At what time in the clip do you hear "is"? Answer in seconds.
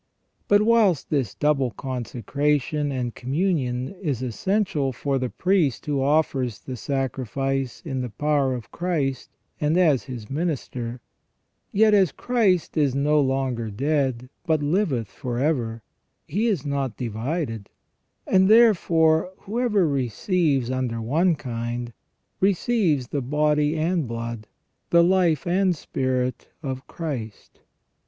4.01-4.23, 12.77-12.95, 16.47-16.65